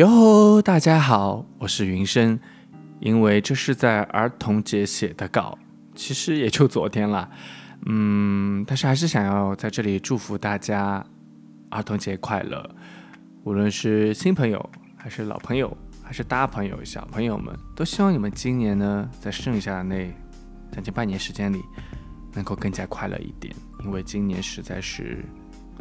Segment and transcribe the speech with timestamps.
[0.00, 2.40] 哟，大家好，我是云生。
[3.00, 5.58] 因为这是在儿童节写的稿，
[5.94, 7.30] 其实也就昨天了，
[7.84, 11.04] 嗯，但是还是想要在这里祝福大家
[11.68, 12.66] 儿童节快乐。
[13.44, 20.10] 无论是新朋友，还是老朋友，还是大朋友、小朋友们，都希望你们今年呢，在剩下的那
[20.72, 21.60] 将近半年时间里，
[22.32, 23.54] 能够更加快乐一点。
[23.84, 25.22] 因为今年实在是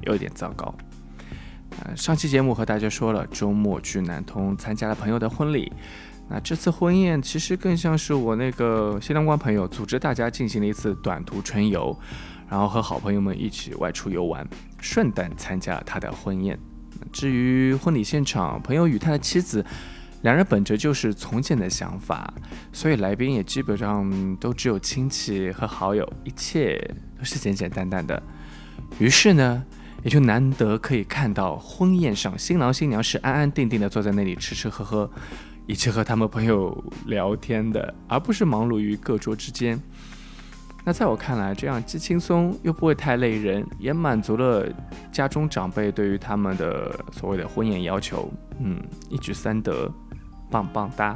[0.01, 0.75] 有点糟糕。
[1.95, 5.71] 上期节目和大家说了，周末去南通参加了朋友的婚礼。
[6.27, 11.97] 那这次婚宴其实更像是我那个新郎官朋友组织大家进行了一次短途春游，
[12.47, 14.47] 然后和好朋友们一起外出游玩，
[14.79, 16.57] 顺带参加了他的婚宴。
[17.11, 19.65] 至于婚礼现场，朋友与他的妻子
[20.21, 22.31] 两人本着就是从简的想法，
[22.71, 26.79] 所以来宾也基本上都只有亲戚和好友，一切
[27.17, 28.21] 都是简简单单的。
[28.99, 29.63] 于是呢，
[30.03, 35.09] 也就难得可以看到婚宴上新郎新娘是安安定定的坐在那里吃吃喝喝。
[35.67, 39.79] 一起和他们朋友聊天的，而不是忙碌于各桌之间。
[40.83, 44.67] 那在我看来，这样既轻松又不会太累人，也满足了
[45.11, 48.31] 家中长辈对于他们的所谓的婚宴要求。
[48.59, 49.91] 嗯，一举三得，
[50.49, 51.15] 棒棒哒。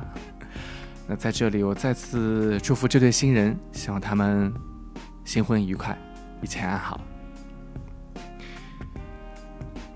[1.07, 4.53] 那在这里，我再次祝福这对新人，希望他们
[5.25, 5.97] 新婚愉快，
[6.43, 7.01] 一切安好。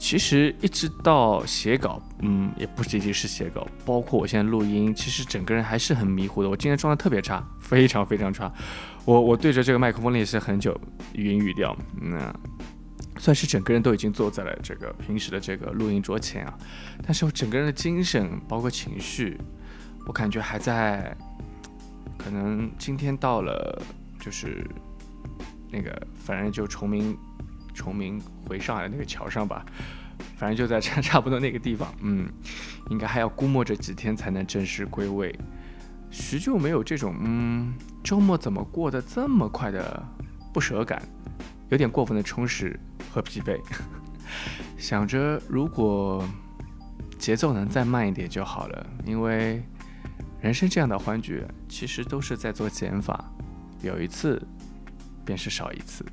[0.08, 6.50] 其实一直到写稿，嗯，也不仅仅是写稿，包括我现在录音，其实整个人还是很迷糊的。
[6.50, 8.50] 我今天状态特别差，非常非常差。
[9.04, 10.80] 我我对着这个麦克风练习很久，
[11.12, 12.34] 语音语调，那
[13.18, 16.58] 算是整个人都已经坐在了这个平时的这个录音桌前啊。
[17.04, 19.38] 但是我整个人的精神，包括情绪，
[20.06, 21.14] 我感觉还在。
[22.18, 23.84] 可能今天到了，
[24.22, 24.66] 就是
[25.70, 27.18] 那个，反正就崇明，
[27.74, 29.66] 崇明回上海的那个桥上吧。
[30.36, 32.28] 反正就在差差不多那个地方，嗯，
[32.90, 35.34] 应该还要估摸着几天才能正式归位。
[36.10, 37.74] 许久没有这种，嗯，
[38.04, 40.04] 周末怎么过得这么快的
[40.54, 41.02] 不舍感，
[41.70, 42.80] 有点过分的充实
[43.12, 43.60] 和疲惫。
[44.78, 46.24] 想着如果
[47.18, 49.62] 节奏能再慢一点就好了，因为
[50.40, 53.30] 人生这样的欢聚，其实都是在做减法，
[53.82, 54.42] 有一次
[55.26, 56.06] 便是少一次。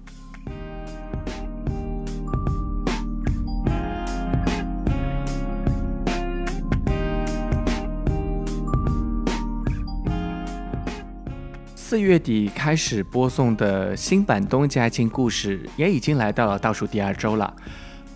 [11.94, 17.54] 四月底开始播送的新版《东家境故事》也已经来到了倒数第二周了。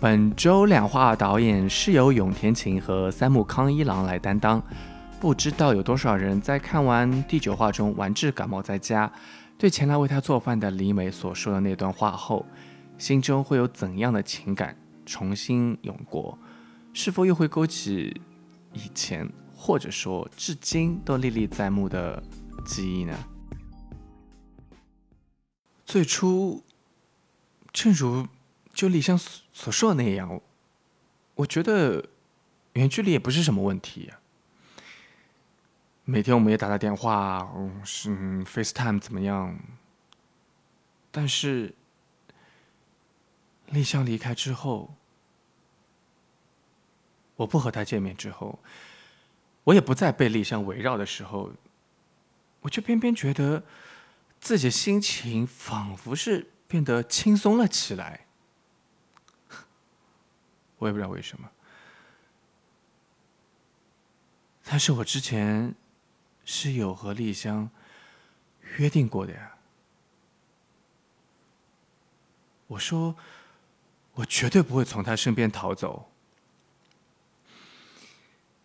[0.01, 4.61] 本周两话导演是由永田晴和三木康一郎来担当。
[5.17, 9.09] 不知道有多少人在看完第九话中丸治感冒在家，
[9.57, 12.45] 对前来为他做饭的李美所说的那段话后，
[12.97, 14.75] 心中会有怎样的情感
[15.05, 16.37] 重新涌过？
[16.91, 18.21] 是否又会勾起
[18.73, 19.25] 以前
[19.55, 22.21] 或者说至今都历历在目的
[22.65, 23.15] 记忆呢？
[25.89, 26.63] 最初，
[27.73, 28.27] 正如
[28.75, 30.39] 就李湘所说的那样，
[31.33, 32.07] 我觉得
[32.73, 34.11] 远距离也不是什么问题。
[36.05, 37.51] 每天我们也打打电话，
[37.83, 38.11] 是
[38.43, 39.59] FaceTime 怎么样？
[41.09, 41.73] 但是
[43.69, 44.93] 丽香离开之后，
[47.35, 48.59] 我不和他见面之后，
[49.63, 51.51] 我也不再被丽香围绕的时候，
[52.61, 53.63] 我就偏偏觉得。
[54.39, 58.25] 自己心情仿佛是变得轻松了起来，
[60.79, 61.51] 我也不知道为什么。
[64.63, 65.75] 但是我之前
[66.45, 67.69] 是有和丽香
[68.77, 69.57] 约定过的呀。
[72.67, 73.15] 我说，
[74.13, 76.11] 我绝对不会从他身边逃走。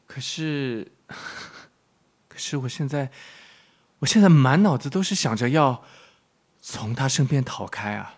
[0.07, 0.93] 可是，
[2.29, 3.11] 可是我现在。
[4.05, 5.83] 我现在满脑子都是想着要
[6.61, 8.17] 从他身边逃开啊！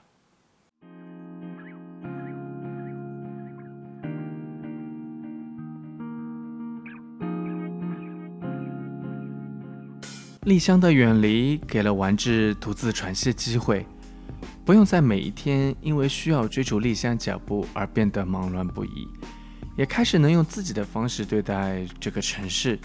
[10.43, 13.87] 丽香的远离给了丸治独自喘息机会，
[14.65, 19.07] 不用在每一天因为需要追逐丽香脚步而变得忙乱不已，
[19.77, 22.77] 也开始能用自己的方式对待这个城市，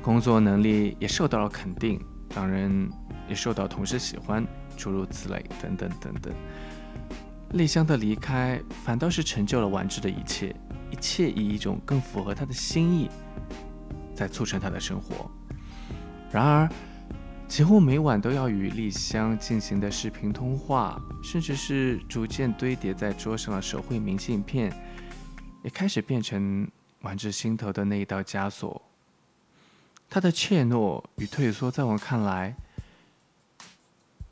[0.00, 2.00] 工作能力也受到了肯定。
[2.28, 2.88] 当然，
[3.28, 6.32] 也受到同事喜欢，诸如此类，等等等等。
[7.52, 10.54] 丽香的离开，反倒是成就了丸治的一切，
[10.90, 13.08] 一切以一种更符合他的心意，
[14.14, 15.30] 在促成他的生活。
[16.32, 16.68] 然而，
[17.46, 24.72] 几乎每晚都要与丽香进行的视频通话，甚至是逐渐堆叠在桌上的手绘明信片，
[25.62, 26.68] 也开始变成
[27.02, 28.82] 丸治心头的那一道枷锁。
[30.14, 32.54] 他的怯懦与退缩，在我看来，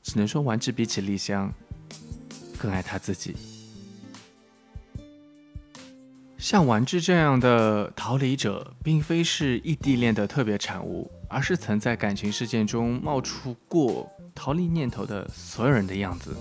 [0.00, 1.52] 只能说丸治比起丽香
[2.56, 3.34] 更爱他自己。
[6.38, 16.36] 像丸治这样的逃离者，并非是异地恋的特别产物，而是曾在感情事件中冒出过逃离念头的所有人的样子。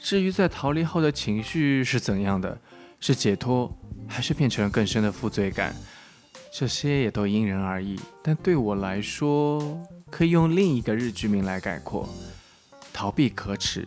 [0.00, 2.58] 至于在逃离后的情绪是怎样的，
[3.00, 3.70] 是解脱，
[4.08, 5.76] 还是变成了更深的负罪感？
[6.58, 9.60] 这些也都因人而异，但对我来说，
[10.10, 12.08] 可以用另一个日剧名来概括：
[12.94, 13.86] 逃避可耻，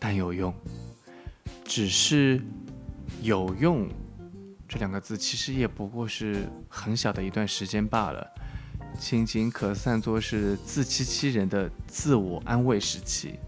[0.00, 0.52] 但有用。
[1.64, 2.42] 只是
[3.22, 3.88] 有用
[4.68, 8.28] 这两个字，其实也不过是很小的一段时间罢了，
[8.98, 13.38] 仅仅可算作是自欺欺人的自我安慰时期。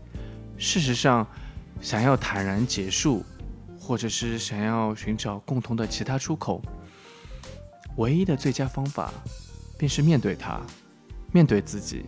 [0.56, 1.26] 事实上，
[1.80, 3.24] 想要坦然结束，
[3.76, 6.62] 或者是想要寻找共同的其他出口。
[7.96, 9.12] 唯一的最佳方法，
[9.78, 10.60] 便是面对它，
[11.32, 12.04] 面对自己。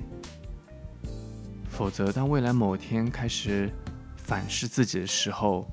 [1.71, 3.71] 否则，当未来某天开始
[4.17, 5.67] 反噬自己的时候，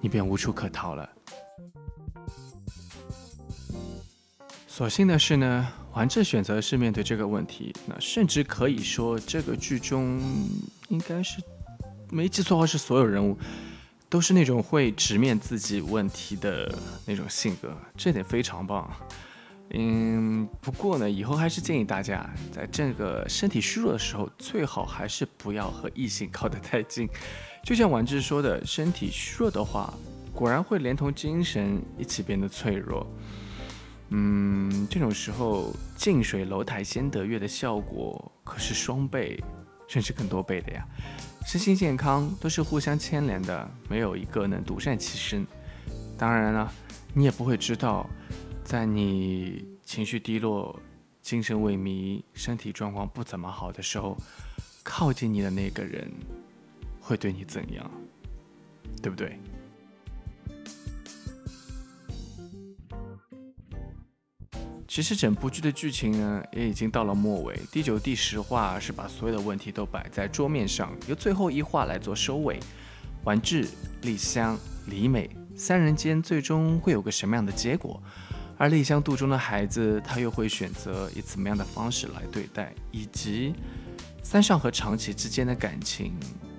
[0.00, 1.08] 你便无处可逃了。
[4.66, 7.72] 所幸的是呢，丸治选择是面对这个问题。
[7.86, 10.18] 那甚至可以说，这个剧中
[10.88, 11.40] 应该是
[12.10, 13.38] 没记错的话，是所有人物。
[14.12, 16.70] 都是那种会直面自己问题的
[17.06, 18.86] 那种性格，这点非常棒。
[19.70, 27.08] 嗯，不过呢，以后还是建议大家，在这个身体虚弱的时候，最好还是不要和异性靠得太近。
[27.64, 29.94] 就像婉志说的，身体虚弱的话，
[30.34, 33.06] 果然会连同精神一起变得脆弱。
[34.10, 39.42] 嗯，这种时候，近水楼台先得月的效果可是双倍，
[39.88, 40.86] 甚至更多倍的呀。
[41.44, 45.46] 身心健康都是互相牵连的，没有一个能独善其身。
[46.16, 46.72] 当然了，
[47.12, 48.08] 你也不会知道，
[48.64, 50.80] 在你情绪低落、
[51.20, 54.16] 精神萎靡、身体状况不怎么好的时候，
[54.82, 56.10] 靠近你的那个人
[57.00, 57.90] 会对你怎样，
[59.02, 59.38] 对不对？
[64.92, 67.58] 其实整部剧的剧情呢，也已经到了末尾。
[67.70, 72.60] 第九、第十话是把所有的问题都摆在桌面上，由最后一话来做收尾。
[73.24, 73.66] 丸治、
[74.02, 74.54] 丽香、
[74.88, 78.02] 李美三人间最终会有个什么样的结果？
[78.58, 82.70] 而丽香肚中的孩子，他又会选择以怎么样的方式来对待？
[82.90, 83.54] 以及
[84.22, 86.12] 三上和长崎之间的感情，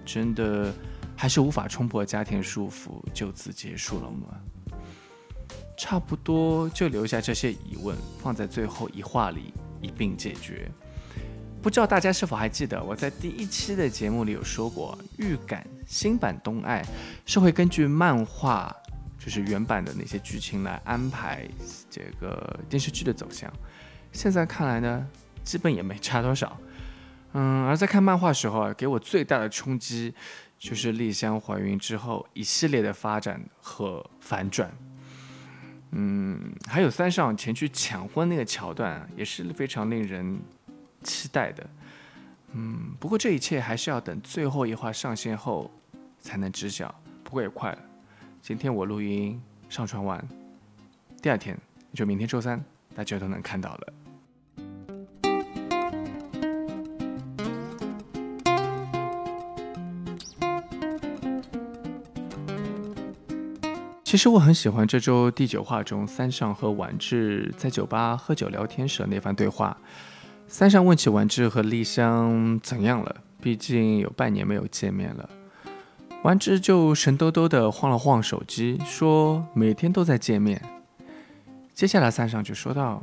[0.03, 0.73] 真的
[1.15, 4.39] 还是无法冲破家庭束缚，就此结束了吗？
[5.83, 10.71] 差不多就留下这些疑问，放在最后一话里一并解决。
[11.61, 16.81] 不知道大家是否还记得，我在第一期的节目里有说过，预感新版《东爱》
[17.25, 18.73] 是会根据漫画，
[19.19, 21.45] 就是原版的那些剧情来安排
[21.89, 23.51] 这个电视剧的走向。
[24.13, 25.05] 现在看来呢，
[25.43, 26.57] 基本也没差多少。
[27.33, 30.15] 嗯，而在看漫画时候啊，给我最大的冲击
[30.57, 34.71] 就是丽香怀孕之后一系列的发展和反转。
[35.95, 40.39] 嗯，还有三上前去抢婚那个桥段也是非常令人
[41.03, 41.69] 期待的。
[42.53, 45.69] 嗯，不过这一切还是要等最后一话上线后
[46.19, 46.93] 才能知晓。
[47.23, 47.79] 不过也快了，
[48.41, 49.39] 今天我录音
[49.69, 50.23] 上传完，
[51.21, 51.57] 第二天
[51.93, 52.63] 就明天周三，
[52.95, 53.93] 大家都能看到了。
[64.13, 69.75] 其实我很喜欢这周第九话中三上和丸治在酒吧喝酒聊天时的那番对话。
[70.47, 75.27] 三上问起丸治和丽香怎样了，毕竟有半年没有见面了。
[76.21, 80.61] 丸治就神兜兜地晃了晃手机，说每天都在见面。
[81.73, 83.01] 接下来三上就说道：“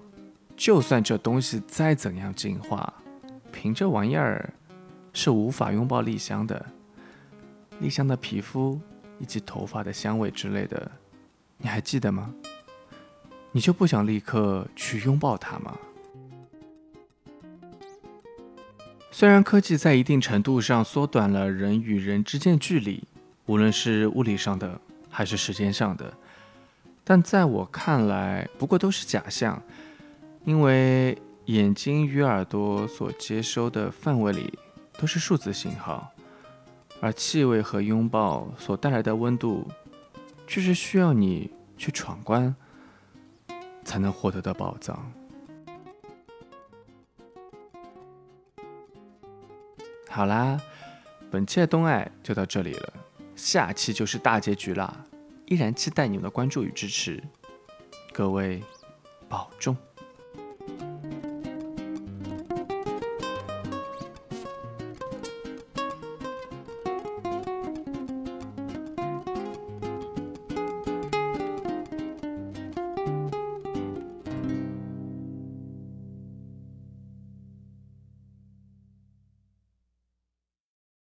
[0.56, 2.94] 就算这东西再怎样进化，
[3.50, 4.48] 凭这玩意儿
[5.12, 6.64] 是无法拥抱丽香的。
[7.80, 8.80] 丽香的皮肤
[9.20, 10.90] 以及头发的香味之类的。”
[11.62, 12.34] 你还记得吗？
[13.52, 15.76] 你就不想立刻去拥抱它吗？
[19.10, 23.02] 虽然科技在一定程度上缩短了人与人之间距离，
[23.46, 26.14] 无论是物理上的还是时间上的，
[27.04, 29.60] 但在我看来，不过都是假象，
[30.44, 34.56] 因为眼睛与耳朵所接收的范围里
[34.96, 36.10] 都是数字信号，
[37.00, 39.66] 而气味和拥抱所带来的温度。
[40.50, 42.52] 却是需要你去闯关
[43.84, 45.12] 才能获得的宝藏。
[50.08, 50.60] 好啦，
[51.30, 52.92] 本期的东爱就到这里了，
[53.36, 55.06] 下期就是大结局啦！
[55.46, 57.22] 依然期待你们的关注与支持。
[58.12, 58.60] 各位
[59.28, 59.76] 保重。